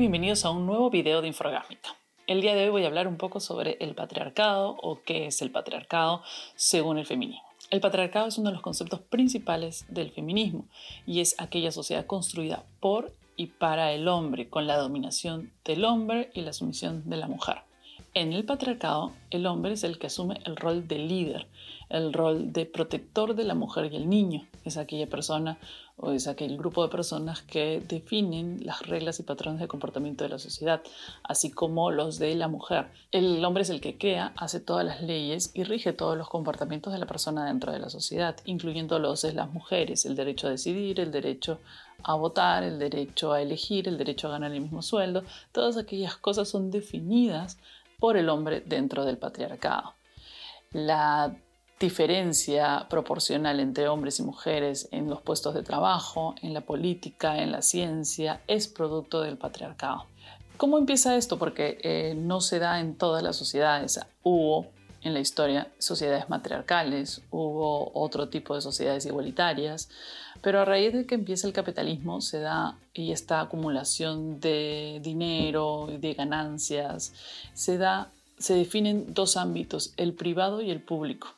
[0.00, 1.94] bienvenidos a un nuevo video de Infragásmica.
[2.26, 5.42] El día de hoy voy a hablar un poco sobre el patriarcado o qué es
[5.42, 6.22] el patriarcado
[6.56, 7.46] según el feminismo.
[7.68, 10.64] El patriarcado es uno de los conceptos principales del feminismo
[11.04, 16.30] y es aquella sociedad construida por y para el hombre, con la dominación del hombre
[16.32, 17.58] y la sumisión de la mujer.
[18.12, 21.46] En el patriarcado, el hombre es el que asume el rol de líder,
[21.90, 24.48] el rol de protector de la mujer y el niño.
[24.64, 25.58] Es aquella persona
[25.96, 30.30] o es aquel grupo de personas que definen las reglas y patrones de comportamiento de
[30.30, 30.82] la sociedad,
[31.22, 32.88] así como los de la mujer.
[33.12, 36.92] El hombre es el que crea, hace todas las leyes y rige todos los comportamientos
[36.92, 40.50] de la persona dentro de la sociedad, incluyendo los de las mujeres, el derecho a
[40.50, 41.60] decidir, el derecho
[42.02, 45.22] a votar, el derecho a elegir, el derecho a ganar el mismo sueldo.
[45.52, 47.58] Todas aquellas cosas son definidas
[48.00, 49.94] por el hombre dentro del patriarcado.
[50.72, 51.36] La
[51.78, 57.52] diferencia proporcional entre hombres y mujeres en los puestos de trabajo, en la política, en
[57.52, 60.06] la ciencia, es producto del patriarcado.
[60.56, 61.38] ¿Cómo empieza esto?
[61.38, 63.98] Porque eh, no se da en todas las sociedades.
[65.02, 69.88] En la historia sociedades matriarcales, hubo otro tipo de sociedades igualitarias,
[70.42, 75.88] pero a raíz de que empieza el capitalismo se da y esta acumulación de dinero
[75.90, 77.12] y de ganancias
[77.54, 81.28] se da se definen dos ámbitos, el privado y el público.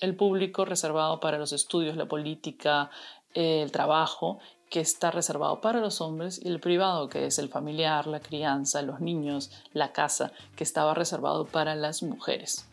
[0.00, 2.88] El público reservado para los estudios, la política,
[3.34, 4.38] el trabajo,
[4.70, 8.80] que está reservado para los hombres, y el privado, que es el familiar, la crianza,
[8.80, 12.68] los niños, la casa, que estaba reservado para las mujeres.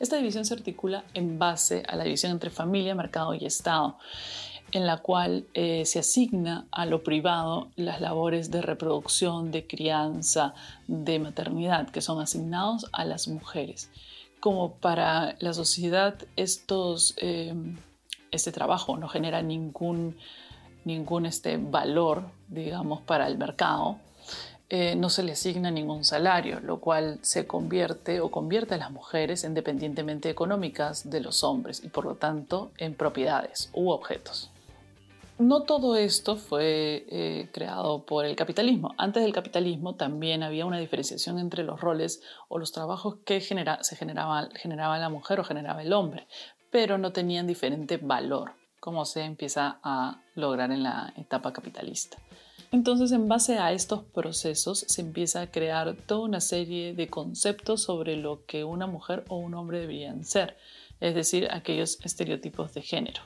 [0.00, 3.96] Esta división se articula en base a la división entre familia, mercado y Estado
[4.72, 10.54] en la cual eh, se asigna a lo privado las labores de reproducción, de crianza,
[10.86, 13.90] de maternidad, que son asignados a las mujeres.
[14.40, 17.54] Como para la sociedad eh,
[18.30, 20.16] este trabajo no genera ningún,
[20.84, 23.98] ningún este valor, digamos, para el mercado,
[24.70, 28.90] eh, no se le asigna ningún salario, lo cual se convierte o convierte a las
[28.90, 34.50] mujeres en dependientemente económicas de los hombres y por lo tanto en propiedades u objetos.
[35.38, 38.94] No todo esto fue eh, creado por el capitalismo.
[38.98, 43.96] Antes del capitalismo también había una diferenciación entre los roles o los trabajos que se
[43.96, 46.26] generaba, generaba la mujer o generaba el hombre,
[46.70, 52.18] pero no tenían diferente valor, como se empieza a lograr en la etapa capitalista.
[52.70, 57.82] Entonces, en base a estos procesos, se empieza a crear toda una serie de conceptos
[57.82, 60.56] sobre lo que una mujer o un hombre deberían ser,
[61.00, 63.22] es decir, aquellos estereotipos de género.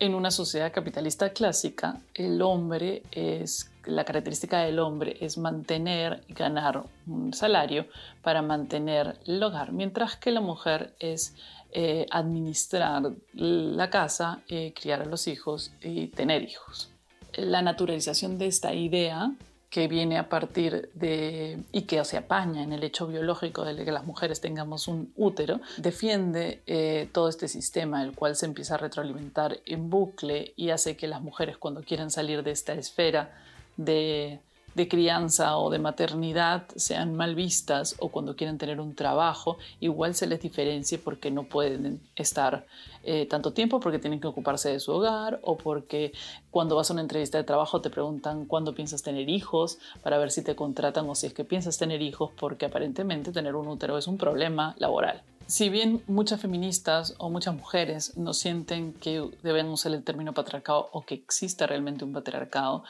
[0.00, 6.32] En una sociedad capitalista clásica, el hombre es, la característica del hombre es mantener y
[6.32, 7.86] ganar un salario
[8.20, 11.36] para mantener el hogar, mientras que la mujer es
[11.70, 16.91] eh, administrar la casa, eh, criar a los hijos y tener hijos.
[17.34, 19.32] La naturalización de esta idea
[19.72, 23.90] que viene a partir de y que se apaña en el hecho biológico de que
[23.90, 28.78] las mujeres tengamos un útero, defiende eh, todo este sistema, el cual se empieza a
[28.78, 33.30] retroalimentar en bucle y hace que las mujeres cuando quieren salir de esta esfera
[33.78, 34.40] de
[34.74, 40.14] de crianza o de maternidad sean mal vistas o cuando quieren tener un trabajo, igual
[40.14, 42.66] se les diferencie porque no pueden estar
[43.04, 46.12] eh, tanto tiempo porque tienen que ocuparse de su hogar o porque
[46.50, 50.30] cuando vas a una entrevista de trabajo te preguntan cuándo piensas tener hijos para ver
[50.30, 53.98] si te contratan o si es que piensas tener hijos porque aparentemente tener un útero
[53.98, 55.22] es un problema laboral.
[55.46, 60.88] Si bien muchas feministas o muchas mujeres no sienten que debemos usar el término patriarcado
[60.92, 62.84] o que exista realmente un patriarcado,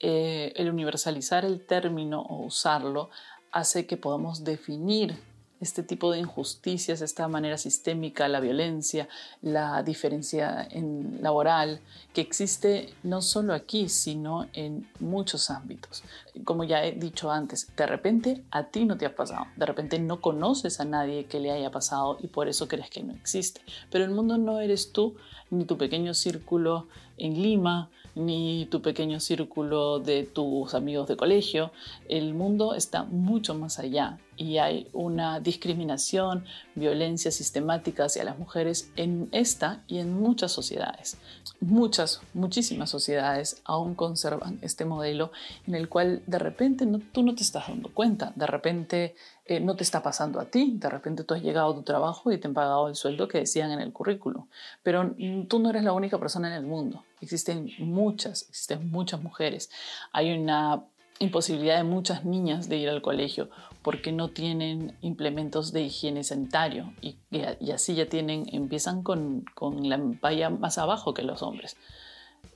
[0.00, 3.10] eh, el universalizar el término o usarlo
[3.52, 5.16] hace que podamos definir
[5.60, 9.08] este tipo de injusticias, esta manera sistémica, la violencia,
[9.40, 11.80] la diferencia en laboral,
[12.12, 16.04] que existe no solo aquí, sino en muchos ámbitos.
[16.44, 19.98] Como ya he dicho antes, de repente a ti no te ha pasado, de repente
[19.98, 23.62] no conoces a nadie que le haya pasado y por eso crees que no existe.
[23.90, 25.16] Pero el mundo no eres tú,
[25.50, 26.88] ni tu pequeño círculo
[27.18, 31.70] en Lima, ni tu pequeño círculo de tus amigos de colegio.
[32.08, 36.44] El mundo está mucho más allá y hay una discriminación,
[36.74, 41.18] violencia sistemática hacia las mujeres en esta y en muchas sociedades.
[41.60, 45.30] Muchas, muchísimas sociedades aún conservan este modelo
[45.66, 49.14] en el cual de repente tú no te estás dando cuenta, de repente
[49.44, 52.32] eh, no te está pasando a ti, de repente tú has llegado a tu trabajo
[52.32, 54.48] y te han pagado el sueldo que decían en el currículo,
[54.82, 55.14] pero
[55.48, 59.70] tú no eres la única persona en el mundo, existen muchas, existen muchas mujeres,
[60.12, 60.84] hay una
[61.18, 63.48] imposibilidad de muchas niñas de ir al colegio
[63.82, 69.88] porque no tienen implementos de higiene sanitario y, y así ya tienen, empiezan con, con
[69.88, 71.76] la valla más abajo que los hombres.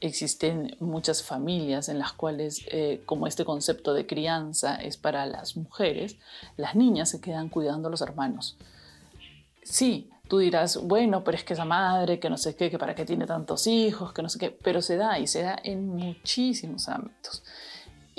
[0.01, 5.57] existen muchas familias en las cuales, eh, como este concepto de crianza es para las
[5.57, 6.17] mujeres,
[6.57, 8.57] las niñas se quedan cuidando a los hermanos.
[9.63, 12.95] Sí, tú dirás, bueno, pero es que esa madre, que no sé qué, que para
[12.95, 15.89] qué tiene tantos hijos, que no sé qué, pero se da y se da en
[15.89, 17.43] muchísimos ámbitos.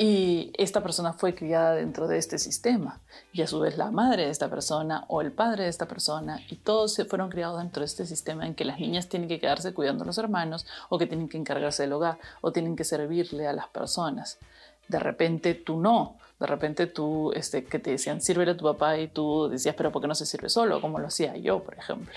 [0.03, 2.99] Y esta persona fue criada dentro de este sistema
[3.33, 6.39] y a su vez la madre de esta persona o el padre de esta persona
[6.49, 9.39] y todos se fueron criados dentro de este sistema en que las niñas tienen que
[9.39, 12.83] quedarse cuidando a los hermanos o que tienen que encargarse del hogar o tienen que
[12.83, 14.39] servirle a las personas.
[14.88, 18.97] De repente tú no, de repente tú, este, que te decían sírvele a tu papá
[18.97, 20.81] y tú decías pero ¿por qué no se sirve solo?
[20.81, 22.15] Como lo hacía yo, por ejemplo.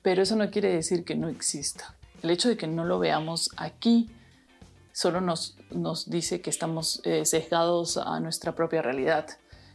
[0.00, 1.94] Pero eso no quiere decir que no exista.
[2.22, 4.10] El hecho de que no lo veamos aquí
[4.92, 9.26] solo nos, nos dice que estamos eh, sesgados a nuestra propia realidad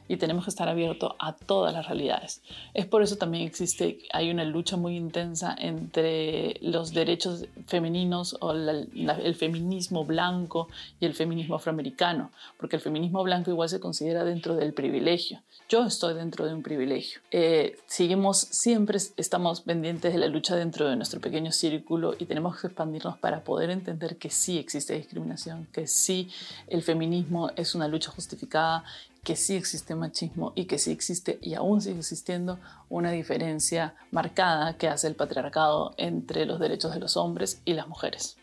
[0.07, 2.41] y tenemos que estar abiertos a todas las realidades.
[2.73, 8.51] Es por eso también existe, hay una lucha muy intensa entre los derechos femeninos o
[8.51, 10.69] el feminismo blanco
[10.99, 15.41] y el feminismo afroamericano, porque el feminismo blanco igual se considera dentro del privilegio.
[15.69, 17.19] Yo estoy dentro de un privilegio.
[17.29, 22.59] Eh, seguimos, siempre estamos pendientes de la lucha dentro de nuestro pequeño círculo y tenemos
[22.59, 26.29] que expandirnos para poder entender que sí existe discriminación, que sí
[26.67, 28.85] el feminismo es una lucha justificada
[29.27, 34.77] que sí existe machismo y que sí existe y aún sigue existiendo una diferencia marcada
[34.77, 38.37] que hace el patriarcado entre los derechos de los hombres y las mujeres.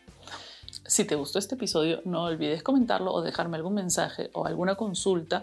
[0.85, 5.41] Si te gustó este episodio, no olvides comentarlo o dejarme algún mensaje o alguna consulta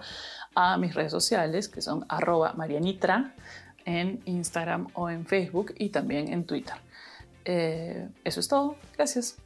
[0.54, 3.34] a mis redes sociales, que son arroba marianitra
[3.84, 6.76] en Instagram o en Facebook y también en Twitter.
[7.44, 8.76] Eh, eso es todo.
[8.96, 9.41] Gracias.